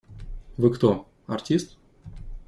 [0.57, 1.07] Вы кто?
[1.27, 1.77] Артист?